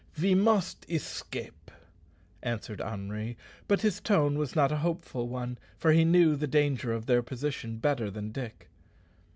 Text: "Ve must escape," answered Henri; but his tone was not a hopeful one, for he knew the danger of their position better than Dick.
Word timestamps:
"Ve 0.15 0.33
must 0.33 0.83
escape," 0.89 1.69
answered 2.41 2.81
Henri; 2.81 3.37
but 3.67 3.81
his 3.81 3.99
tone 4.01 4.35
was 4.35 4.55
not 4.55 4.71
a 4.71 4.77
hopeful 4.77 5.27
one, 5.27 5.59
for 5.77 5.91
he 5.91 6.03
knew 6.03 6.35
the 6.35 6.47
danger 6.47 6.91
of 6.91 7.05
their 7.05 7.21
position 7.21 7.77
better 7.77 8.09
than 8.09 8.31
Dick. 8.31 8.67